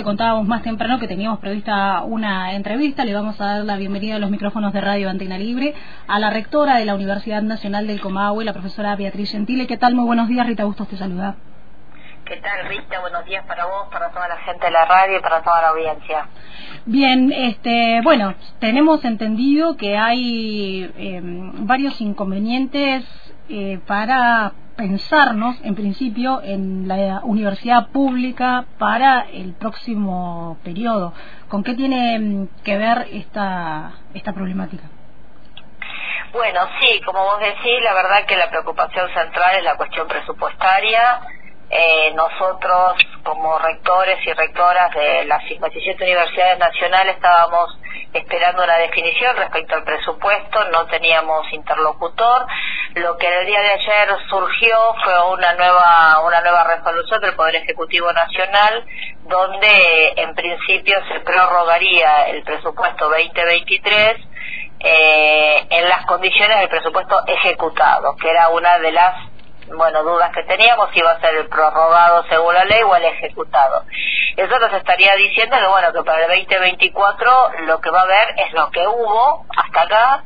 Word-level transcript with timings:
te 0.00 0.04
contábamos 0.04 0.48
más 0.48 0.62
temprano 0.62 0.98
que 0.98 1.06
teníamos 1.06 1.40
prevista 1.40 2.00
una 2.04 2.54
entrevista. 2.54 3.04
Le 3.04 3.12
vamos 3.12 3.38
a 3.38 3.44
dar 3.44 3.64
la 3.66 3.76
bienvenida 3.76 4.16
a 4.16 4.18
los 4.18 4.30
micrófonos 4.30 4.72
de 4.72 4.80
Radio 4.80 5.10
Antena 5.10 5.36
Libre 5.36 5.74
a 6.08 6.18
la 6.18 6.30
rectora 6.30 6.78
de 6.78 6.86
la 6.86 6.94
Universidad 6.94 7.42
Nacional 7.42 7.86
del 7.86 8.00
Comahue, 8.00 8.46
la 8.46 8.54
profesora 8.54 8.96
Beatriz 8.96 9.30
Gentile. 9.30 9.66
¿Qué 9.66 9.76
tal? 9.76 9.94
Muy 9.94 10.06
buenos 10.06 10.28
días, 10.28 10.46
Rita 10.46 10.64
Bustos 10.64 10.88
te 10.88 10.96
saluda. 10.96 11.34
¿Qué 12.24 12.38
tal, 12.38 12.66
Rita? 12.66 12.98
Buenos 13.00 13.26
días 13.26 13.44
para 13.44 13.66
vos, 13.66 13.88
para 13.92 14.08
toda 14.08 14.26
la 14.26 14.38
gente 14.38 14.64
de 14.64 14.72
la 14.72 14.86
radio 14.86 15.18
y 15.18 15.20
para 15.20 15.42
toda 15.42 15.60
la 15.60 15.68
audiencia. 15.68 16.28
Bien, 16.86 17.30
este, 17.30 18.00
bueno, 18.02 18.32
tenemos 18.58 19.04
entendido 19.04 19.76
que 19.76 19.98
hay 19.98 20.90
em, 20.96 21.66
varios 21.66 22.00
inconvenientes 22.00 23.04
eh, 23.50 23.78
para 23.86 24.54
pensarnos, 24.80 25.56
en 25.62 25.74
principio, 25.74 26.40
en 26.42 26.88
la 26.88 27.20
universidad 27.22 27.88
pública 27.88 28.64
para 28.78 29.26
el 29.30 29.52
próximo 29.52 30.56
periodo. 30.64 31.12
¿Con 31.48 31.62
qué 31.62 31.74
tiene 31.74 32.14
em, 32.14 32.48
que 32.64 32.78
ver 32.78 33.08
esta, 33.12 33.92
esta 34.14 34.32
problemática? 34.32 34.84
Bueno, 36.32 36.60
sí, 36.80 36.98
como 37.04 37.20
vos 37.22 37.40
decís, 37.40 37.78
la 37.82 37.92
verdad 37.92 38.24
que 38.26 38.36
la 38.36 38.48
preocupación 38.48 39.06
central 39.12 39.56
es 39.58 39.64
la 39.64 39.76
cuestión 39.76 40.08
presupuestaria 40.08 41.20
eh, 41.72 42.12
nosotros, 42.14 42.94
como 43.22 43.56
rectores 43.60 44.18
y 44.26 44.32
rectoras 44.32 44.92
de 44.92 45.24
las 45.26 45.44
57 45.46 46.02
universidades 46.02 46.58
nacionales, 46.58 47.14
estábamos 47.14 47.78
esperando 48.12 48.64
una 48.64 48.76
definición 48.78 49.36
respecto 49.36 49.76
al 49.76 49.84
presupuesto, 49.84 50.64
no 50.72 50.86
teníamos 50.86 51.46
interlocutor. 51.52 52.46
Lo 52.94 53.16
que 53.16 53.28
el 53.28 53.46
día 53.46 53.60
de 53.60 53.70
ayer 53.70 54.08
surgió 54.28 54.94
fue 55.04 55.32
una 55.32 55.52
nueva, 55.52 56.20
una 56.26 56.40
nueva 56.40 56.64
resolución 56.64 57.20
del 57.20 57.36
Poder 57.36 57.54
Ejecutivo 57.56 58.12
Nacional, 58.12 58.84
donde 59.28 60.14
en 60.16 60.34
principio 60.34 60.98
se 61.06 61.20
prorrogaría 61.20 62.30
el 62.30 62.42
presupuesto 62.42 63.08
2023 63.08 64.16
eh, 64.80 65.66
en 65.70 65.88
las 65.88 66.04
condiciones 66.06 66.58
del 66.58 66.68
presupuesto 66.68 67.22
ejecutado, 67.28 68.16
que 68.16 68.28
era 68.28 68.48
una 68.48 68.78
de 68.80 68.90
las 68.90 69.29
bueno, 69.76 70.02
dudas 70.02 70.30
que 70.32 70.42
teníamos, 70.44 70.90
si 70.92 70.98
iba 70.98 71.12
a 71.12 71.20
ser 71.20 71.34
el 71.36 71.48
prorrogado 71.48 72.24
según 72.28 72.54
la 72.54 72.64
ley 72.64 72.82
o 72.82 72.94
el 72.94 73.04
ejecutado. 73.04 73.84
Eso 74.36 74.58
nos 74.58 74.72
estaría 74.72 75.14
diciendo 75.16 75.56
que, 75.58 75.66
bueno, 75.66 75.92
que 75.92 76.02
para 76.02 76.24
el 76.24 76.40
2024 76.40 77.50
lo 77.66 77.80
que 77.80 77.90
va 77.90 78.00
a 78.00 78.04
haber 78.04 78.34
es 78.36 78.52
lo 78.52 78.70
que 78.70 78.86
hubo 78.86 79.44
hasta 79.56 79.82
acá, 79.82 80.24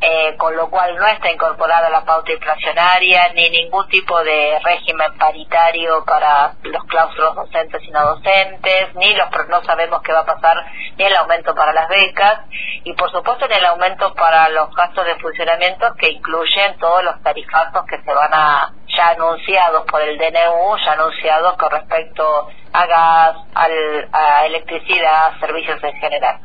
eh, 0.00 0.34
con 0.38 0.56
lo 0.56 0.70
cual 0.70 0.96
no 0.96 1.06
está 1.06 1.30
incorporada 1.30 1.90
la 1.90 2.04
pauta 2.04 2.32
inflacionaria 2.32 3.32
ni 3.34 3.50
ningún 3.50 3.86
tipo 3.88 4.22
de 4.22 4.58
régimen 4.64 5.12
paritario 5.18 6.04
para 6.04 6.54
los 6.62 6.84
claustros 6.84 7.34
docentes 7.34 7.82
y 7.82 7.90
no 7.90 8.00
docentes, 8.14 8.94
ni 8.94 9.14
los 9.14 9.28
no 9.48 9.62
sabemos 9.64 10.00
qué 10.02 10.12
va 10.12 10.20
a 10.20 10.24
pasar 10.24 10.56
ni 10.96 11.04
el 11.04 11.16
aumento 11.16 11.54
para 11.54 11.72
las 11.72 11.88
becas 11.88 12.40
y 12.84 12.94
por 12.94 13.10
supuesto 13.10 13.46
ni 13.48 13.54
el 13.54 13.66
aumento 13.66 14.14
para 14.14 14.48
los 14.48 14.74
gastos 14.74 15.04
de 15.04 15.16
funcionamiento 15.16 15.94
que 15.98 16.10
incluyen 16.10 16.78
todos 16.78 17.04
los 17.04 17.22
tarifazos 17.22 17.84
que 17.86 18.00
se 18.02 18.14
van 18.14 18.32
a 18.32 18.72
ya 18.96 19.08
anunciados 19.10 19.84
por 19.90 20.00
el 20.02 20.18
DNU, 20.18 20.76
ya 20.84 20.92
anunciados 20.92 21.56
con 21.56 21.70
respecto 21.70 22.48
a 22.72 22.86
gas, 22.86 23.36
al, 23.54 24.08
a 24.12 24.46
electricidad, 24.46 25.38
servicios 25.40 25.82
en 25.82 25.94
general. 25.96 26.40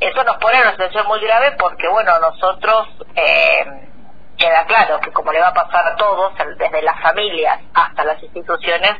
Eso 0.00 0.24
nos 0.24 0.36
pone 0.38 0.56
en 0.56 0.62
una 0.62 0.72
situación 0.72 1.06
muy 1.06 1.20
grave 1.20 1.52
porque, 1.58 1.88
bueno, 1.88 2.18
nosotros 2.18 2.88
eh, 3.14 3.64
queda 4.36 4.64
claro 4.66 5.00
que 5.00 5.12
como 5.12 5.32
le 5.32 5.40
va 5.40 5.48
a 5.48 5.54
pasar 5.54 5.86
a 5.86 5.96
todos, 5.96 6.32
desde 6.58 6.82
las 6.82 7.00
familias 7.00 7.60
hasta 7.74 8.04
las 8.04 8.22
instituciones, 8.22 8.96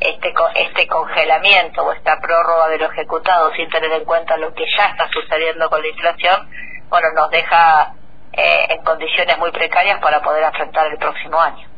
este, 0.00 0.32
este 0.56 0.86
congelamiento 0.86 1.84
o 1.84 1.92
esta 1.92 2.18
prórroga 2.20 2.68
de 2.68 2.78
lo 2.78 2.90
ejecutado 2.90 3.52
sin 3.54 3.68
tener 3.68 3.92
en 3.92 4.04
cuenta 4.04 4.36
lo 4.38 4.54
que 4.54 4.64
ya 4.76 4.86
está 4.86 5.08
sucediendo 5.10 5.68
con 5.68 5.82
la 5.82 5.88
inflación, 5.88 6.50
bueno, 6.88 7.08
nos 7.14 7.30
deja 7.30 7.94
eh, 8.32 8.66
en 8.70 8.82
condiciones 8.82 9.36
muy 9.38 9.50
precarias 9.50 9.98
para 10.00 10.22
poder 10.22 10.44
afrontar 10.44 10.86
el 10.86 10.98
próximo 10.98 11.38
año. 11.40 11.69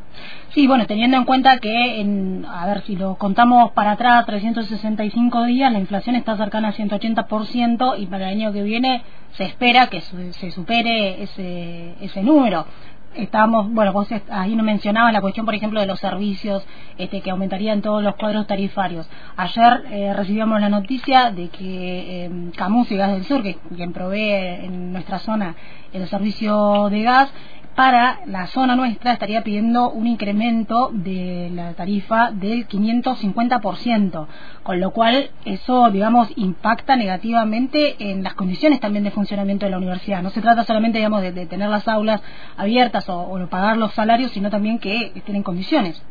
Sí, 0.51 0.67
bueno, 0.67 0.87
teniendo 0.87 1.17
en 1.17 1.25
cuenta 1.25 1.59
que, 1.59 2.01
en, 2.01 2.45
a 2.47 2.67
ver, 2.67 2.83
si 2.83 2.97
lo 2.97 3.17
contamos 3.17 3.73
para 3.73 3.93
atrás, 3.93 4.27
365 4.27 5.45
días, 5.45 5.73
la 5.73 5.79
inflación 5.79 6.15
está 6.15 6.37
cercana 6.37 6.69
al 6.69 6.75
180% 6.75 7.99
y 7.99 8.07
para 8.07 8.31
el 8.31 8.39
año 8.39 8.53
que 8.53 8.63
viene 8.63 9.03
se 9.33 9.45
espera 9.45 9.87
que 9.87 10.01
se 10.01 10.51
supere 10.51 11.23
ese, 11.23 11.95
ese 12.01 12.23
número. 12.23 12.67
Estamos, 13.15 13.71
bueno, 13.71 13.93
vos 13.93 14.09
ahí 14.31 14.57
no 14.57 14.63
mencionabas 14.63 15.13
la 15.13 15.21
cuestión, 15.21 15.45
por 15.45 15.55
ejemplo, 15.55 15.81
de 15.81 15.87
los 15.87 16.01
servicios 16.01 16.67
este, 16.97 17.21
que 17.21 17.31
aumentarían 17.31 17.83
todos 17.83 18.03
los 18.03 18.15
cuadros 18.17 18.47
tarifarios. 18.47 19.07
Ayer 19.37 19.85
eh, 19.91 20.15
recibíamos 20.15 20.61
la 20.63 20.71
noticia 20.71 21.31
de 21.31 21.49
que 21.49 22.25
eh, 22.25 22.31
Camus 22.57 22.91
y 22.91 22.97
Gas 22.97 23.13
del 23.13 23.25
Sur, 23.25 23.43
que 23.43 23.59
quien 23.75 23.93
provee 23.93 24.65
en 24.65 24.93
nuestra 24.93 25.19
zona 25.19 25.55
el 25.93 26.09
servicio 26.09 26.89
de 26.89 27.03
gas, 27.03 27.31
para 27.75 28.21
la 28.27 28.47
zona 28.47 28.77
nuestra 28.77 29.13
estaría 29.13 29.43
pidiendo 29.43 29.91
un 29.91 30.07
incremento 30.07 30.91
de 30.93 31.51
la 31.55 31.73
tarifa 31.75 32.31
del 32.31 32.69
550%, 32.69 34.27
con 34.63 34.81
lo 34.81 34.91
cual 34.91 35.31
eso, 35.45 35.91
digamos, 35.91 36.29
impacta 36.37 36.97
negativamente 36.97 38.11
en 38.11 38.23
las 38.23 38.35
condiciones 38.35 38.81
también 38.81 39.05
de 39.05 39.11
funcionamiento 39.11 39.67
de 39.67 39.71
la 39.71 39.79
universidad. 39.79 40.23
No 40.23 40.31
se 40.31 40.43
trata 40.43 40.65
solamente, 40.65 40.99
digamos, 40.99 41.23
de, 41.23 41.33
tener 41.47 41.71
las 41.71 41.89
aulas 41.89 42.23
abiertas 42.57 43.09
o, 43.09 43.21
o 43.23 43.47
pagar 43.49 43.77
los 43.77 43.93
salarios, 43.95 44.33
sino 44.33 44.51
también 44.51 44.79
que 44.79 45.13
estén 45.15 45.37
en 45.37 45.43
condiciones. 45.43 46.03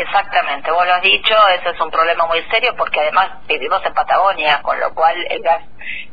Exactamente, 0.00 0.70
vos 0.70 0.86
lo 0.86 0.94
has 0.94 1.02
dicho, 1.02 1.34
ese 1.48 1.68
es 1.68 1.80
un 1.80 1.90
problema 1.90 2.24
muy 2.24 2.42
serio 2.44 2.74
porque 2.74 3.00
además 3.00 3.46
vivimos 3.46 3.84
en 3.84 3.92
Patagonia, 3.92 4.62
con 4.62 4.80
lo 4.80 4.94
cual 4.94 5.14
el 5.28 5.42
gas 5.42 5.62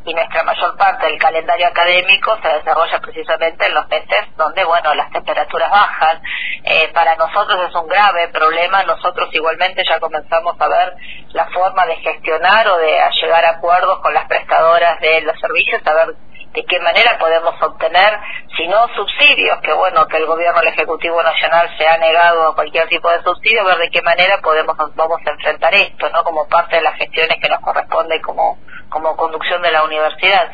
y 0.03 0.13
nuestra 0.13 0.43
mayor 0.43 0.75
parte 0.75 1.05
del 1.05 1.17
calendario 1.17 1.67
académico 1.67 2.37
se 2.41 2.49
desarrolla 2.49 2.99
precisamente 2.99 3.65
en 3.65 3.73
los 3.73 3.87
meses 3.87 4.25
donde, 4.35 4.65
bueno, 4.65 4.93
las 4.93 5.09
temperaturas 5.11 5.71
bajan. 5.71 6.21
Eh, 6.65 6.89
para 6.93 7.15
nosotros 7.15 7.69
es 7.69 7.75
un 7.75 7.87
grave 7.87 8.27
problema, 8.27 8.83
nosotros 8.83 9.29
igualmente 9.31 9.85
ya 9.87 10.01
comenzamos 10.01 10.59
a 10.59 10.67
ver 10.67 10.93
la 11.31 11.45
forma 11.51 11.85
de 11.85 11.95
gestionar 11.95 12.67
o 12.67 12.77
de 12.79 12.99
llegar 13.21 13.45
a 13.45 13.51
acuerdos 13.51 13.99
con 13.99 14.13
las 14.13 14.27
prestadoras 14.27 14.99
de 14.99 15.21
los 15.21 15.39
servicios, 15.39 15.81
a 15.85 15.93
ver 15.93 16.15
de 16.53 16.65
qué 16.65 16.79
manera 16.79 17.17
podemos 17.19 17.53
obtener, 17.61 18.19
si 18.55 18.67
no 18.67 18.87
subsidios, 18.95 19.59
que 19.61 19.73
bueno, 19.73 20.07
que 20.07 20.17
el 20.17 20.25
gobierno, 20.25 20.61
el 20.61 20.67
Ejecutivo 20.69 21.21
Nacional 21.21 21.69
se 21.77 21.87
ha 21.87 21.97
negado 21.97 22.47
a 22.47 22.55
cualquier 22.55 22.87
tipo 22.87 23.09
de 23.11 23.21
subsidio, 23.21 23.65
ver 23.65 23.77
de 23.77 23.89
qué 23.89 24.01
manera 24.01 24.39
podemos 24.41 24.75
vamos 24.95 25.19
a 25.25 25.31
enfrentar 25.31 25.73
esto, 25.75 26.09
¿no? 26.09 26.23
Como 26.23 26.47
parte 26.47 26.77
de 26.77 26.81
las 26.81 26.95
gestiones 26.95 27.37
que 27.41 27.49
nos 27.49 27.59
corresponde 27.61 28.21
como, 28.21 28.57
como 28.89 29.15
conducción 29.15 29.61
de 29.61 29.71
la 29.71 29.83
universidad. 29.83 30.51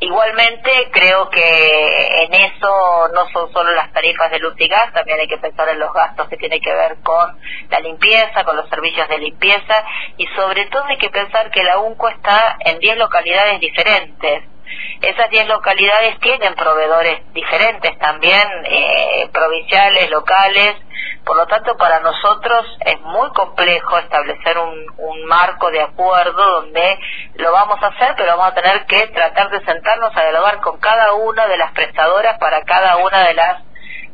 Igualmente, 0.00 0.90
creo 0.92 1.30
que 1.30 2.24
en 2.24 2.34
eso 2.34 3.08
no 3.14 3.26
son 3.32 3.50
solo 3.52 3.72
las 3.72 3.92
tarifas 3.92 4.30
de 4.30 4.40
luz 4.40 4.54
y 4.58 4.68
gas, 4.68 4.92
también 4.92 5.20
hay 5.20 5.28
que 5.28 5.38
pensar 5.38 5.68
en 5.70 5.78
los 5.78 5.92
gastos 5.92 6.28
que 6.28 6.36
tienen 6.36 6.60
que 6.60 6.74
ver 6.74 6.96
con 7.02 7.38
la 7.70 7.80
limpieza, 7.80 8.44
con 8.44 8.56
los 8.56 8.68
servicios 8.68 9.08
de 9.08 9.18
limpieza 9.18 9.84
y 10.18 10.26
sobre 10.36 10.66
todo 10.66 10.84
hay 10.84 10.98
que 10.98 11.08
pensar 11.08 11.50
que 11.50 11.62
la 11.62 11.78
UNCO 11.78 12.08
está 12.10 12.56
en 12.60 12.78
10 12.78 12.98
localidades 12.98 13.60
diferentes 13.60 14.55
esas 15.02 15.30
10 15.30 15.48
localidades 15.48 16.18
tienen 16.20 16.54
proveedores 16.54 17.32
diferentes 17.32 17.98
también, 17.98 18.48
eh, 18.64 19.28
provinciales, 19.32 20.10
locales, 20.10 20.76
por 21.24 21.36
lo 21.36 21.46
tanto 21.46 21.76
para 21.76 22.00
nosotros 22.00 22.66
es 22.80 23.00
muy 23.00 23.28
complejo 23.30 23.98
establecer 23.98 24.58
un, 24.58 24.86
un 24.98 25.24
marco 25.26 25.70
de 25.70 25.82
acuerdo 25.82 26.60
donde 26.60 26.98
lo 27.34 27.52
vamos 27.52 27.82
a 27.82 27.88
hacer, 27.88 28.14
pero 28.16 28.36
vamos 28.36 28.52
a 28.52 28.54
tener 28.54 28.86
que 28.86 29.08
tratar 29.08 29.50
de 29.50 29.64
sentarnos 29.64 30.16
a 30.16 30.22
dialogar 30.22 30.60
con 30.60 30.78
cada 30.78 31.14
una 31.14 31.46
de 31.48 31.56
las 31.56 31.72
prestadoras 31.72 32.38
para 32.38 32.62
cada 32.62 32.98
una 32.98 33.24
de 33.24 33.34
las 33.34 33.65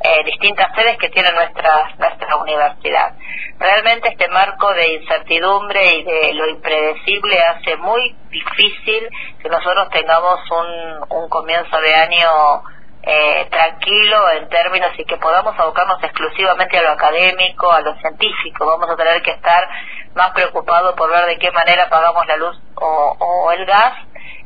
eh, 0.04 0.24
distintas 0.24 0.74
sedes 0.74 0.96
que 0.98 1.08
tiene 1.10 1.30
nuestra, 1.32 1.94
nuestra 1.98 2.36
universidad. 2.36 3.14
Realmente 3.58 4.08
este 4.08 4.28
marco 4.28 4.72
de 4.74 4.94
incertidumbre 4.94 5.94
y 5.94 6.02
de 6.02 6.34
lo 6.34 6.48
impredecible 6.48 7.40
hace 7.40 7.76
muy 7.76 8.16
difícil 8.30 9.08
que 9.40 9.48
nosotros 9.48 9.88
tengamos 9.90 10.40
un, 10.50 11.18
un 11.18 11.28
comienzo 11.28 11.80
de 11.80 11.94
año 11.94 12.62
eh, 13.04 13.48
tranquilo 13.50 14.30
en 14.30 14.48
términos 14.48 14.90
y 14.96 15.04
que 15.04 15.16
podamos 15.16 15.58
abocarnos 15.58 16.02
exclusivamente 16.02 16.78
a 16.78 16.82
lo 16.82 16.90
académico, 16.90 17.70
a 17.70 17.80
lo 17.80 17.94
científico. 17.96 18.66
Vamos 18.66 18.90
a 18.90 18.96
tener 18.96 19.22
que 19.22 19.32
estar 19.32 19.68
más 20.14 20.30
preocupados 20.32 20.94
por 20.94 21.10
ver 21.10 21.26
de 21.26 21.38
qué 21.38 21.50
manera 21.50 21.88
pagamos 21.88 22.26
la 22.26 22.36
luz 22.36 22.60
o, 22.76 23.16
o 23.18 23.52
el 23.52 23.64
gas 23.66 23.94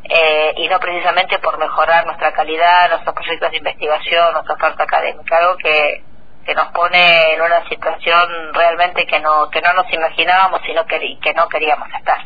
eh, 0.09 0.55
y 0.57 0.69
no 0.69 0.79
precisamente 0.79 1.39
por 1.39 1.59
mejorar 1.59 2.07
nuestra 2.07 2.33
calidad, 2.33 2.91
nuestros 2.91 3.15
proyectos 3.15 3.51
de 3.51 3.57
investigación, 3.59 4.33
nuestra 4.33 4.55
oferta 4.55 4.85
académica, 4.85 5.39
algo 5.39 5.57
que, 5.57 6.03
que 6.45 6.55
nos 6.55 6.69
pone 6.69 7.35
en 7.35 7.41
una 7.43 7.69
situación 7.69 8.53
realmente 8.53 9.07
que 9.07 9.21
no 9.21 9.51
que 9.51 9.61
no 9.61 9.73
nos 9.75 9.93
imaginábamos 9.93 10.61
sino 10.65 10.87
que, 10.87 11.19
que 11.21 11.35
no 11.35 11.49
queríamos 11.49 11.89
estar. 11.99 12.19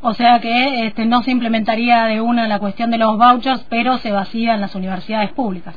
O 0.00 0.14
sea 0.14 0.40
que 0.40 0.86
este, 0.86 1.06
no 1.06 1.22
se 1.22 1.30
implementaría 1.30 2.04
de 2.04 2.20
una 2.20 2.48
la 2.48 2.58
cuestión 2.58 2.90
de 2.90 2.98
los 2.98 3.16
vouchers, 3.16 3.64
pero 3.70 3.98
se 3.98 4.10
vacían 4.10 4.60
las 4.60 4.74
universidades 4.74 5.30
públicas. 5.32 5.76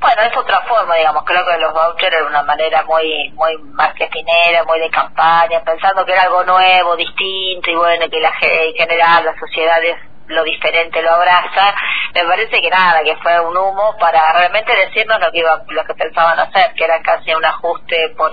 Bueno, 0.00 0.22
es 0.22 0.36
otra 0.36 0.60
forma, 0.62 0.94
digamos, 0.96 1.24
creo 1.24 1.44
que 1.44 1.58
los 1.58 1.72
vouchers 1.72 2.14
era 2.14 2.26
una 2.26 2.42
manera 2.42 2.84
muy 2.84 3.30
muy 3.34 3.56
marketinera, 3.58 4.64
muy 4.64 4.78
de 4.80 4.90
campaña, 4.90 5.62
pensando 5.64 6.04
que 6.04 6.12
era 6.12 6.22
algo 6.22 6.44
nuevo, 6.44 6.96
distinto 6.96 7.70
y 7.70 7.74
bueno, 7.74 8.08
que 8.08 8.20
la 8.20 8.32
en 8.40 8.74
general 8.74 9.24
las 9.24 9.38
sociedades 9.38 9.96
lo 10.30 10.44
diferente 10.44 11.02
lo 11.02 11.10
abraza, 11.10 11.74
me 12.14 12.24
parece 12.24 12.60
que 12.60 12.70
nada, 12.70 13.02
que 13.02 13.16
fue 13.16 13.40
un 13.40 13.56
humo 13.56 13.96
para 13.98 14.32
realmente 14.32 14.74
decirnos 14.76 15.20
lo 15.20 15.30
que 15.32 15.38
iba, 15.38 15.62
lo 15.66 15.84
que 15.84 15.94
pensaban 15.94 16.38
hacer, 16.38 16.72
que 16.74 16.84
era 16.84 17.02
casi 17.02 17.34
un 17.34 17.44
ajuste 17.44 18.14
por 18.16 18.30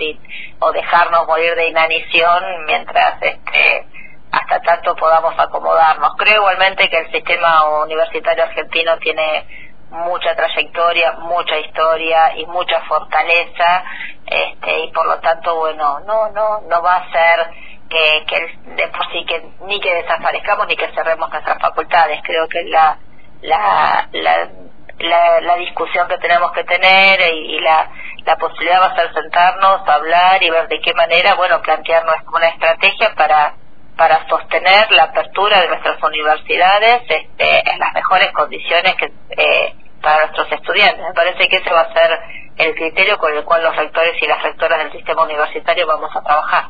o 0.60 0.72
dejarnos 0.72 1.28
morir 1.28 1.56
de 1.56 1.70
inanición 1.70 2.66
mientras 2.66 3.22
este 3.22 3.88
hasta 4.30 4.60
tanto 4.60 4.96
podamos 4.96 5.34
acomodarnos. 5.38 6.12
Creo 6.18 6.36
igualmente 6.36 6.90
que 6.90 6.98
el 6.98 7.12
sistema 7.12 7.82
universitario 7.84 8.44
argentino 8.44 8.98
tiene 9.00 9.67
mucha 9.90 10.36
trayectoria, 10.36 11.14
mucha 11.20 11.58
historia 11.60 12.38
y 12.38 12.46
mucha 12.46 12.82
fortaleza, 12.82 13.84
este, 14.26 14.80
y 14.86 14.92
por 14.92 15.06
lo 15.08 15.20
tanto, 15.20 15.56
bueno, 15.56 16.00
no, 16.02 16.30
no, 16.32 16.62
no 16.62 16.82
va 16.82 16.96
a 16.96 17.12
ser 17.12 17.50
que, 17.90 18.26
que 18.28 18.72
de 18.76 18.88
por 18.90 19.12
sí 19.12 19.26
que 19.26 19.44
ni 19.62 19.80
que 19.80 19.94
desaparezcamos 19.96 20.68
ni 20.68 20.76
que 20.76 20.92
cerremos 20.94 21.30
nuestras 21.30 21.60
facultades. 21.60 22.20
Creo 22.24 22.48
que 22.48 22.64
la, 22.66 22.98
la, 23.42 24.10
la, 24.12 25.42
la, 25.42 25.56
discusión 25.56 26.08
que 26.08 26.18
tenemos 26.18 26.52
que 26.52 26.64
tener 26.64 27.22
y, 27.34 27.60
la, 27.60 27.90
la 28.26 28.36
posibilidad 28.36 28.82
va 28.82 28.88
a 28.88 28.96
ser 28.96 29.14
sentarnos, 29.14 29.88
hablar 29.88 30.44
y 30.44 30.50
ver 30.50 30.68
de 30.68 30.80
qué 30.82 30.94
manera, 30.94 31.36
bueno, 31.36 31.62
plantearnos 31.62 32.16
una 32.34 32.48
estrategia 32.48 33.14
para 33.16 33.54
para 33.98 34.28
sostener 34.30 34.92
la 34.92 35.06
apertura 35.06 35.60
de 35.60 35.70
nuestras 35.70 36.02
universidades 36.04 37.02
este, 37.10 37.72
en 37.72 37.80
las 37.80 37.94
mejores 37.94 38.32
condiciones 38.32 38.96
que 38.96 39.12
eh, 39.32 39.74
para 40.08 40.24
nuestros 40.24 40.50
estudiantes. 40.54 41.04
Me 41.06 41.14
parece 41.14 41.50
que 41.50 41.58
ese 41.58 41.70
va 41.70 41.82
a 41.82 41.94
ser 41.94 42.10
el 42.56 42.76
criterio 42.76 43.18
con 43.18 43.36
el 43.36 43.44
cual 43.44 43.62
los 43.62 43.76
rectores 43.76 44.14
y 44.22 44.26
las 44.26 44.42
rectoras 44.42 44.80
del 44.80 44.92
sistema 44.94 45.24
universitario 45.24 45.86
vamos 45.86 46.10
a 46.16 46.22
trabajar. 46.22 46.70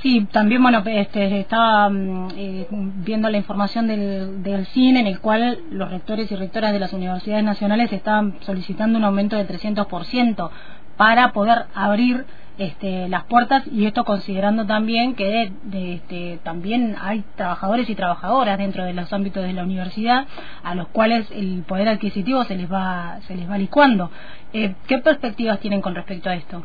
Sí, 0.00 0.26
también, 0.32 0.62
bueno, 0.62 0.82
este, 0.86 1.40
estaba 1.40 1.90
mm, 1.90 2.28
eh, 2.36 2.66
viendo 2.70 3.28
la 3.28 3.36
información 3.36 3.86
del, 3.86 4.42
del 4.42 4.66
CIN 4.68 4.96
en 4.96 5.06
el 5.06 5.20
cual 5.20 5.60
los 5.72 5.90
rectores 5.90 6.32
y 6.32 6.36
rectoras 6.36 6.72
de 6.72 6.78
las 6.78 6.94
universidades 6.94 7.44
nacionales 7.44 7.92
estaban 7.92 8.38
solicitando 8.40 8.98
un 8.98 9.04
aumento 9.04 9.36
de 9.36 9.46
300% 9.46 10.50
para 10.96 11.32
poder 11.32 11.66
abrir 11.74 12.24
este, 12.58 13.08
las 13.08 13.24
puertas 13.24 13.64
y 13.70 13.86
esto 13.86 14.04
considerando 14.04 14.64
también 14.66 15.14
que 15.14 15.52
de, 15.64 15.94
este, 15.94 16.38
también 16.42 16.96
hay 17.00 17.24
trabajadores 17.36 17.88
y 17.90 17.94
trabajadoras 17.94 18.58
dentro 18.58 18.84
de 18.84 18.92
los 18.92 19.12
ámbitos 19.12 19.42
de 19.42 19.52
la 19.52 19.64
universidad 19.64 20.26
a 20.62 20.74
los 20.74 20.88
cuales 20.88 21.30
el 21.32 21.64
poder 21.66 21.88
adquisitivo 21.88 22.44
se 22.44 22.56
les 22.56 22.70
va 22.70 23.18
se 23.26 23.34
les 23.34 23.48
va 23.50 23.58
licuando. 23.58 24.10
Eh, 24.52 24.74
¿Qué 24.86 24.98
perspectivas 24.98 25.58
tienen 25.60 25.80
con 25.80 25.94
respecto 25.94 26.30
a 26.30 26.34
esto? 26.34 26.62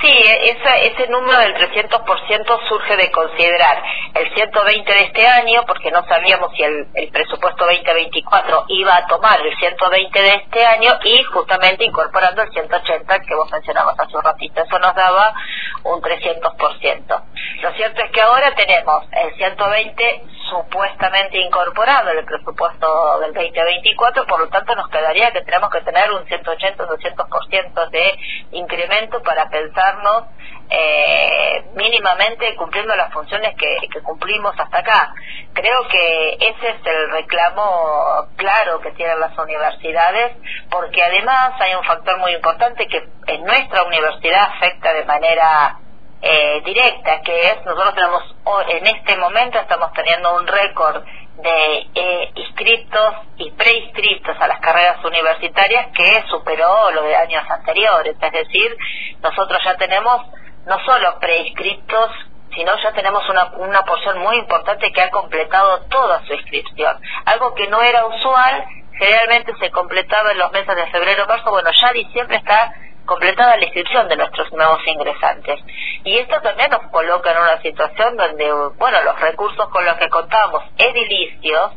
Sí, 0.00 0.12
ese 0.12 1.08
número 1.08 1.38
del 1.40 1.54
300% 1.54 2.68
surge 2.68 2.96
de 2.96 3.10
considerar 3.10 3.82
el 4.14 4.32
120 4.32 4.94
de 4.94 5.02
este 5.02 5.26
año, 5.26 5.64
porque 5.66 5.90
no 5.90 6.06
sabíamos 6.06 6.52
si 6.56 6.62
el, 6.62 6.86
el, 6.94 7.08
presupuesto 7.10 7.66
2024 7.66 8.64
iba 8.68 8.96
a 8.96 9.06
tomar 9.06 9.40
el 9.44 9.56
120 9.58 10.22
de 10.22 10.34
este 10.34 10.64
año 10.64 10.98
y 11.04 11.22
justamente 11.24 11.84
incorporando 11.84 12.42
el 12.42 12.50
180 12.52 13.18
que 13.20 13.34
vos 13.34 13.50
mencionabas 13.50 13.98
hace 13.98 14.16
un 14.16 14.22
ratito. 14.22 14.62
Eso 14.62 14.78
nos 14.78 14.94
daba 14.94 15.34
un 15.82 16.00
300%. 16.00 17.22
Lo 17.60 17.72
cierto 17.72 18.02
es 18.02 18.10
que 18.10 18.20
ahora 18.20 18.54
tenemos 18.54 19.04
el 19.12 19.34
120 19.34 20.22
supuestamente 20.48 21.38
incorporado 21.38 22.10
en 22.10 22.18
el 22.18 22.24
presupuesto 22.24 23.20
del 23.20 23.34
2024, 23.34 24.26
por 24.26 24.40
lo 24.40 24.48
tanto 24.48 24.74
nos 24.74 24.88
quedaría 24.88 25.30
que 25.32 25.42
tenemos 25.42 25.70
que 25.70 25.80
tener 25.82 26.10
un 26.10 26.26
180 26.26 26.86
200% 26.86 27.90
de 27.90 28.18
incremento 28.52 29.22
para 29.22 29.48
pensarnos 29.50 30.24
eh, 30.70 31.64
mínimamente 31.74 32.54
cumpliendo 32.56 32.94
las 32.94 33.12
funciones 33.12 33.54
que 33.56 34.00
cumplimos 34.02 34.54
hasta 34.58 34.78
acá. 34.78 35.14
Creo 35.52 35.88
que 35.88 36.34
ese 36.34 36.68
es 36.68 36.86
el 36.86 37.10
reclamo 37.10 38.28
claro 38.36 38.80
que 38.80 38.92
tienen 38.92 39.18
las 39.18 39.36
universidades, 39.38 40.36
porque 40.70 41.02
además 41.02 41.52
hay 41.60 41.74
un 41.74 41.84
factor 41.84 42.18
muy 42.18 42.32
importante 42.32 42.86
que 42.86 43.02
en 43.26 43.44
nuestra 43.44 43.82
universidad 43.84 44.50
afecta 44.56 44.92
de 44.92 45.04
manera 45.04 45.78
eh, 46.20 46.62
directa, 46.64 47.20
que 47.22 47.50
es, 47.50 47.64
nosotros 47.64 47.94
tenemos, 47.94 48.22
en 48.68 48.86
este 48.86 49.16
momento 49.16 49.58
estamos 49.58 49.92
teniendo 49.92 50.34
un 50.36 50.46
récord 50.46 51.04
de 51.04 51.86
eh, 51.94 52.32
inscritos 52.34 53.14
y 53.36 53.50
preinscritos 53.52 54.36
a 54.40 54.48
las 54.48 54.60
carreras 54.60 55.04
universitarias 55.04 55.88
que 55.94 56.24
superó 56.28 56.90
lo 56.90 57.02
de 57.02 57.14
años 57.14 57.44
anteriores. 57.48 58.16
Es 58.20 58.32
decir, 58.32 58.76
nosotros 59.22 59.60
ya 59.64 59.76
tenemos 59.76 60.22
no 60.66 60.78
solo 60.84 61.18
preinscritos, 61.20 62.10
sino 62.54 62.72
ya 62.82 62.92
tenemos 62.92 63.28
una, 63.28 63.52
una 63.56 63.82
porción 63.82 64.18
muy 64.18 64.36
importante 64.38 64.92
que 64.92 65.00
ha 65.00 65.10
completado 65.10 65.82
toda 65.88 66.24
su 66.26 66.34
inscripción. 66.34 67.00
Algo 67.26 67.54
que 67.54 67.68
no 67.68 67.80
era 67.80 68.06
usual, 68.06 68.64
generalmente 68.98 69.54
se 69.60 69.70
completaba 69.70 70.32
en 70.32 70.38
los 70.38 70.50
meses 70.50 70.74
de 70.74 70.86
febrero, 70.88 71.26
marzo, 71.26 71.50
bueno, 71.50 71.70
ya 71.80 71.92
diciembre 71.92 72.38
está 72.38 72.72
completada 73.08 73.56
la 73.56 73.64
inscripción 73.64 74.06
de 74.08 74.16
nuestros 74.16 74.52
nuevos 74.52 74.80
ingresantes. 74.86 75.58
Y 76.04 76.18
esto 76.18 76.40
también 76.42 76.70
nos 76.70 76.82
coloca 76.92 77.32
en 77.32 77.38
una 77.38 77.60
situación 77.62 78.16
donde, 78.16 78.52
bueno, 78.76 79.02
los 79.02 79.18
recursos 79.20 79.68
con 79.70 79.84
los 79.84 79.96
que 79.96 80.08
contamos 80.08 80.62
edilicios, 80.76 81.72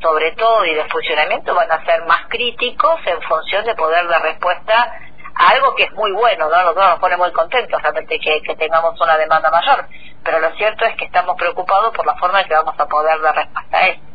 sobre 0.00 0.32
todo 0.32 0.64
y 0.64 0.74
de 0.74 0.84
funcionamiento, 0.84 1.54
van 1.54 1.70
a 1.70 1.84
ser 1.84 2.06
más 2.06 2.26
críticos 2.28 3.00
en 3.04 3.20
función 3.22 3.64
de 3.66 3.74
poder 3.74 4.08
dar 4.08 4.22
respuesta 4.22 4.92
a 5.34 5.50
algo 5.50 5.74
que 5.74 5.84
es 5.84 5.92
muy 5.92 6.12
bueno, 6.12 6.48
¿no? 6.48 6.72
nos 6.74 6.98
pone 7.00 7.16
muy 7.16 7.32
contentos 7.32 7.82
realmente 7.82 8.18
que, 8.18 8.40
que 8.42 8.56
tengamos 8.56 9.00
una 9.00 9.16
demanda 9.16 9.50
mayor, 9.50 9.86
pero 10.24 10.40
lo 10.40 10.50
cierto 10.56 10.84
es 10.84 10.96
que 10.96 11.04
estamos 11.04 11.36
preocupados 11.36 11.92
por 11.94 12.06
la 12.06 12.14
forma 12.16 12.40
en 12.40 12.48
que 12.48 12.54
vamos 12.54 12.74
a 12.78 12.86
poder 12.86 13.20
dar 13.20 13.34
respuesta 13.34 13.78
a 13.78 13.86
esto. 13.88 14.07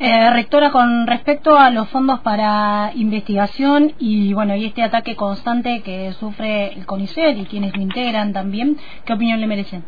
Eh, 0.00 0.30
rectora, 0.30 0.70
con 0.70 1.08
respecto 1.08 1.56
a 1.56 1.70
los 1.70 1.88
fondos 1.90 2.20
para 2.20 2.92
investigación 2.94 3.94
y 3.98 4.32
bueno 4.32 4.54
y 4.54 4.66
este 4.66 4.84
ataque 4.84 5.16
constante 5.16 5.82
que 5.82 6.12
sufre 6.12 6.72
el 6.72 6.86
CONICET 6.86 7.36
y 7.36 7.46
quienes 7.46 7.74
lo 7.74 7.82
integran 7.82 8.32
también, 8.32 8.78
¿qué 9.04 9.14
opinión 9.14 9.40
le 9.40 9.48
merecen? 9.48 9.84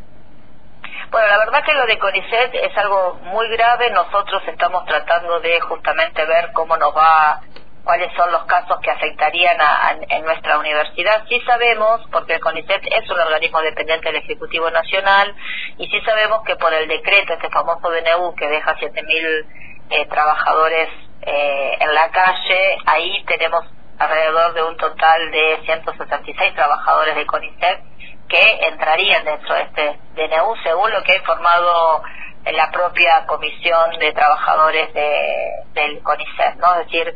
Bueno, 1.13 1.29
la 1.29 1.39
verdad 1.39 1.65
que 1.65 1.75
lo 1.75 1.87
de 1.87 1.97
CONICET 1.97 2.55
es 2.55 2.77
algo 2.77 3.21
muy 3.33 3.49
grave. 3.51 3.91
Nosotros 3.91 4.43
estamos 4.49 4.85
tratando 4.87 5.39
de 5.41 5.61
justamente 5.61 6.25
ver 6.25 6.51
cómo 6.55 6.77
nos 6.77 6.97
va, 6.97 7.41
cuáles 7.85 8.13
son 8.17 8.33
los 8.33 8.45
casos 8.45 8.79
que 8.81 8.91
afectarían 8.91 9.61
a, 9.61 9.97
en 10.09 10.25
nuestra 10.25 10.59
universidad. 10.59 11.25
Sí 11.29 11.41
sabemos, 11.47 12.01
porque 12.11 12.35
el 12.35 12.41
CONICET 12.41 12.83
es 12.85 13.11
un 13.11 13.19
organismo 13.19 13.61
dependiente 13.61 14.09
del 14.09 14.23
Ejecutivo 14.23 14.71
Nacional, 14.71 15.35
y 15.79 15.89
sí 15.89 16.01
sabemos 16.05 16.43
que 16.45 16.57
por 16.57 16.73
el 16.73 16.89
decreto, 16.89 17.35
este 17.35 17.51
famoso 17.51 17.91
DNU 17.91 18.35
que 18.35 18.49
deja 18.49 18.77
7.000 18.77 19.47
eh, 19.91 20.07
trabajadores 20.07 20.89
eh, 21.23 21.77
en 21.81 21.95
la 21.95 22.11
calle. 22.11 22.79
Ahí 22.87 23.25
tenemos 23.27 23.65
alrededor 23.99 24.55
de 24.55 24.63
un 24.63 24.77
total 24.77 25.31
de 25.31 25.61
166 25.65 26.55
trabajadores 26.55 27.15
de 27.15 27.27
CONICET 27.27 27.81
que 28.29 28.59
entrarían 28.69 29.25
dentro 29.25 29.55
de 29.55 29.63
este 29.63 30.01
DNU, 30.15 30.55
según 30.63 30.91
lo 30.93 31.03
que 31.03 31.13
ha 31.13 31.17
informado 31.17 32.03
la 32.47 32.71
propia 32.71 33.27
comisión 33.27 33.99
de 33.99 34.13
trabajadores 34.13 34.95
de, 34.95 35.65
del 35.75 36.03
CONICET, 36.03 36.57
¿no? 36.57 36.75
Es 36.75 36.87
decir, 36.87 37.15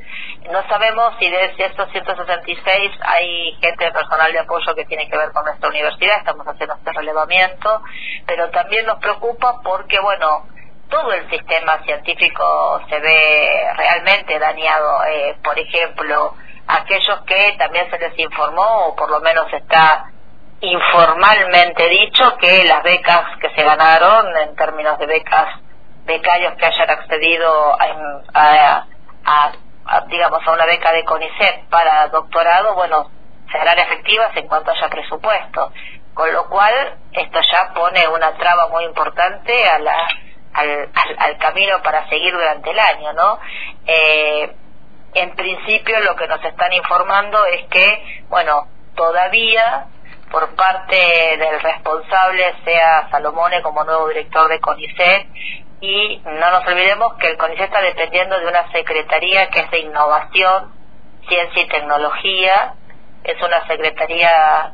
no 0.51 0.63
sabemos 0.69 1.15
si 1.19 1.31
de 1.31 1.55
estos 1.57 1.91
166 1.91 2.93
hay 3.01 3.57
gente 3.61 3.85
de 3.85 3.93
personal 3.93 4.33
de 4.33 4.41
apoyo 4.41 4.75
que 4.75 4.85
tiene 4.85 5.09
que 5.09 5.17
ver 5.17 5.33
con 5.33 5.45
nuestra 5.45 5.71
universidad, 5.71 6.19
estamos 6.19 6.47
haciendo 6.47 6.75
este 6.75 6.93
relevamiento, 6.93 7.83
pero 8.27 8.51
también 8.51 8.85
nos 8.85 8.99
preocupa 8.99 9.61
porque, 9.65 9.99
bueno, 10.01 10.47
todo 10.89 11.13
el 11.13 11.29
sistema 11.31 11.83
científico 11.85 12.81
se 12.89 12.99
ve 13.01 13.73
realmente 13.77 14.39
dañado. 14.39 15.05
Eh, 15.07 15.37
por 15.43 15.59
ejemplo, 15.59 16.35
aquellos 16.67 17.21
que 17.27 17.55
también 17.59 17.91
se 17.91 17.99
les 17.99 18.19
informó, 18.19 18.87
o 18.87 18.97
por 18.97 19.11
lo 19.11 19.21
menos 19.21 19.53
está 19.53 20.07
informalmente 20.61 21.89
dicho, 21.89 22.37
que 22.39 22.65
las 22.65 22.83
becas 22.83 23.39
que 23.41 23.51
se 23.51 23.63
ganaron 23.63 24.37
en 24.37 24.57
términos 24.57 24.99
de 24.99 25.07
becas, 25.07 25.61
becarios 26.05 26.55
que 26.57 26.67
hayan 26.67 26.91
accedido 26.91 27.77
a, 28.35 28.87
a, 29.25 29.53
digamos, 30.07 30.47
a 30.47 30.53
una 30.53 30.67
beca 30.67 30.93
de 30.93 31.05
CONICET 31.05 31.69
para 31.69 32.09
doctorado, 32.09 32.75
bueno, 32.75 33.11
serán 33.51 33.79
efectivas 33.79 34.37
en 34.37 34.49
cuanto 34.49 34.71
haya 34.71 34.89
presupuesto. 34.89 35.73
Con 36.15 36.33
lo 36.33 36.49
cual, 36.49 36.99
esto 37.13 37.41
ya 37.53 37.73
pone 37.75 38.07
una 38.09 38.33
traba 38.35 38.69
muy 38.69 38.85
importante 38.85 39.69
a 39.69 39.79
la 39.81 39.97
al, 40.55 40.91
al, 41.19 41.39
camino 41.39 41.83
para 41.83 42.09
seguir 42.09 42.33
durante 42.33 42.71
el 42.71 42.79
año, 42.79 43.13
¿no? 43.13 43.39
Eh, 43.87 44.55
en 45.15 45.35
principio 45.37 46.01
lo 46.01 46.17
que 46.17 46.27
nos 46.27 46.43
están 46.45 46.73
informando 46.73 47.45
es 47.47 47.67
que, 47.67 48.25
bueno, 48.29 48.69
todavía 48.97 49.87
por 50.31 50.55
parte 50.57 50.97
del 50.97 51.61
responsable 51.61 52.55
sea 52.65 53.09
Salomone 53.11 53.63
como 53.63 53.85
nuevo 53.85 54.09
director 54.09 54.49
de 54.49 54.61
CONICET 54.61 55.27
y 55.81 56.21
no 56.25 56.51
nos 56.51 56.67
olvidemos 56.67 57.15
que 57.15 57.29
el 57.29 57.37
CONICET 57.37 57.67
está 57.67 57.83
dependiendo 57.83 58.39
de 58.41 58.47
una 58.47 58.71
secretaría 58.73 59.49
que 59.51 59.61
es 59.61 59.71
de 59.71 59.81
innovación 59.81 60.73
Ciencia 61.29 61.63
y 61.63 61.69
Tecnología. 61.69 62.75
Es 63.23 63.41
una 63.43 63.67
secretaría, 63.67 64.73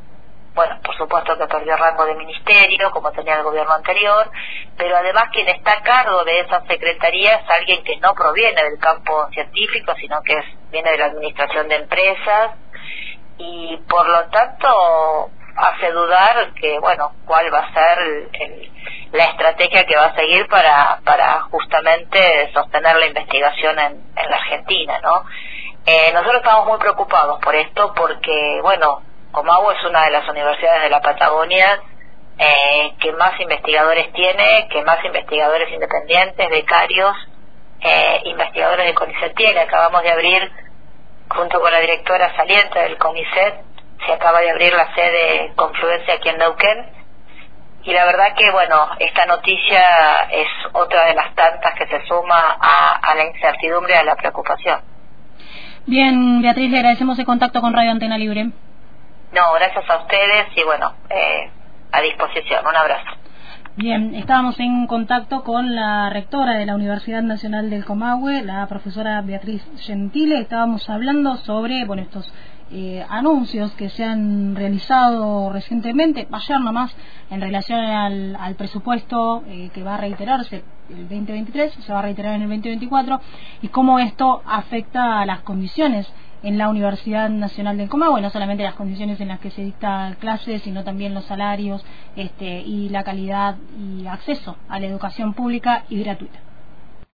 bueno, 0.55 0.81
por 0.83 0.97
supuesto 0.97 1.39
que 1.39 1.47
perdió 1.47 1.77
rango 1.77 2.05
de 2.05 2.15
ministerio, 2.15 2.91
como 2.91 3.13
tenía 3.13 3.37
el 3.37 3.43
gobierno 3.43 3.73
anterior, 3.73 4.31
pero 4.77 4.97
además 4.97 5.25
quien 5.33 5.49
está 5.49 5.73
a 5.73 5.83
cargo 5.83 6.25
de 6.25 6.41
esa 6.41 6.63
secretaría 6.67 7.37
es 7.37 7.51
alguien 7.51 7.83
que 7.85 7.97
no 7.99 8.15
proviene 8.15 8.63
del 8.63 8.79
campo 8.79 9.29
científico, 9.33 9.95
sino 10.01 10.23
que 10.23 10.35
es, 10.35 10.45
viene 10.71 10.91
de 10.91 10.99
la 10.99 11.07
administración 11.07 11.69
de 11.69 11.77
empresas 11.77 12.53
y 13.39 13.77
por 13.89 14.09
lo 14.09 14.29
tanto 14.29 15.31
hace 15.57 15.91
dudar 15.93 16.53
que, 16.55 16.79
bueno, 16.79 17.13
cuál 17.27 17.53
va 17.53 17.61
a 17.61 17.75
ser 17.75 18.29
la 19.13 19.25
estrategia 19.25 19.85
que 19.85 19.97
va 19.97 20.07
a 20.07 20.15
seguir 20.15 20.47
para, 20.49 21.01
para 21.05 21.43
justamente 21.51 22.51
sostener 22.53 22.97
la 22.97 23.07
investigación 23.07 23.79
en, 23.79 23.93
en 24.17 24.31
la 24.31 24.37
Argentina, 24.37 25.01
¿no? 25.03 25.25
Eh, 25.87 26.11
nosotros 26.13 26.43
estamos 26.43 26.67
muy 26.67 26.79
preocupados 26.79 27.41
por 27.41 27.55
esto 27.55 27.93
porque, 27.95 28.61
bueno, 28.63 29.03
Comahue 29.33 29.75
es 29.75 29.85
una 29.85 30.05
de 30.05 30.11
las 30.11 30.29
universidades 30.29 30.83
de 30.83 30.91
la 30.91 31.01
Patagonia 31.01 31.81
eh, 32.39 32.95
que 32.99 33.13
más 33.13 33.39
investigadores 33.39 34.13
tiene, 34.13 34.67
que 34.71 34.83
más 34.83 35.05
investigadores 35.05 35.71
independientes, 35.73 36.49
becarios, 36.49 37.15
eh, 37.81 38.23
investigadores 38.25 38.87
de 38.87 38.95
CONICET 38.95 39.37
tiene. 39.37 39.61
Acabamos 39.61 40.03
de 40.03 40.11
abrir, 40.11 40.51
junto 41.29 41.61
con 41.61 41.71
la 41.71 41.81
directora 41.81 42.35
saliente 42.37 42.79
del 42.79 42.97
CONICET, 42.97 43.55
se 44.07 44.13
acaba 44.13 44.41
de 44.41 44.51
abrir 44.51 44.73
la 44.73 44.95
sede 44.95 45.53
Confluencia 45.55 46.15
aquí 46.15 46.31
en 46.31 46.39
Neuquén. 46.39 47.01
Y 47.83 47.93
la 47.93 48.05
verdad 48.05 48.35
que, 48.37 48.51
bueno, 48.51 48.89
esta 48.99 49.27
noticia 49.27 49.83
es 50.31 50.49
otra 50.73 51.07
de 51.07 51.15
las 51.15 51.35
tantas 51.35 51.75
que 51.75 51.87
se 51.87 52.07
suma 52.07 52.59
a, 52.61 53.01
a 53.03 53.15
la 53.15 53.25
incertidumbre 53.25 53.97
a 53.97 54.05
la 54.05 54.17
preocupación. 54.17 54.81
Bien, 55.87 56.43
Beatriz, 56.43 56.71
le 56.71 56.79
agradecemos 56.79 57.19
el 57.19 57.25
contacto 57.25 57.61
con 57.61 57.73
Radio 57.73 57.91
Antena 57.91 58.19
Libre. 58.19 58.51
No, 59.33 59.53
gracias 59.55 59.89
a 59.89 59.99
ustedes 59.99 60.47
y 60.57 60.65
bueno, 60.65 60.93
eh, 61.09 61.51
a 61.93 62.01
disposición. 62.01 62.67
Un 62.67 62.77
abrazo. 62.77 63.11
Bien, 63.77 64.15
estábamos 64.17 64.59
en 64.59 64.87
contacto 64.89 65.45
con 65.45 65.77
la 65.77 66.11
rectora 66.11 66.55
de 66.59 66.67
la 66.67 66.75
Universidad 66.75 67.23
Nacional 67.23 67.71
del 67.71 67.85
Comahue, 67.85 68.43
la 68.43 68.67
profesora 68.67 69.23
Beatriz 69.23 69.65
Gentile. 69.79 70.41
Estábamos 70.41 70.91
hablando 70.91 71.37
sobre, 71.37 71.85
bueno, 71.85 72.03
estos 72.03 72.33
eh, 72.73 73.05
anuncios 73.09 73.73
que 73.73 73.89
se 73.89 74.05
han 74.05 74.57
realizado 74.57 75.51
recientemente, 75.51 76.27
ayer 76.31 76.61
nomás, 76.61 76.95
en 77.31 77.41
relación 77.41 77.81
al, 77.81 78.55
presupuesto 78.57 79.45
eh, 79.47 79.71
que 79.73 79.83
va 79.83 79.95
a 79.95 79.99
reiterarse 79.99 80.65
el 80.89 81.09
2023, 81.09 81.73
se 81.73 81.93
va 81.93 82.01
a 82.01 82.03
reiterar 82.03 82.35
en 82.35 82.43
el 82.43 82.49
2024, 82.49 83.21
y 83.63 83.69
cómo 83.69 84.01
esto 84.01 84.43
afecta 84.45 85.21
a 85.21 85.27
las 85.27 85.41
condiciones 85.41 86.13
en 86.43 86.59
la 86.59 86.69
Universidad 86.69 87.29
Nacional 87.29 87.77
del 87.77 87.89
Comahue, 87.89 88.21
no 88.21 88.31
solamente 88.31 88.63
las 88.63 88.75
condiciones 88.75 89.21
en 89.21 89.29
las 89.29 89.41
que 89.41 89.51
se 89.51 89.63
dicta 89.63 90.17
clases, 90.19 90.63
sino 90.63 90.85
también 90.85 91.15
los 91.15 91.25
salarios 91.25 91.85
este, 92.17 92.61
y 92.61 92.89
la 92.89 93.05
calidad 93.05 93.57
y 93.79 94.07
acceso 94.07 94.57
a 94.69 94.81
la 94.81 94.87
educación 94.87 95.35
pública 95.35 95.85
y 95.89 96.03
gratuita. 96.03 96.50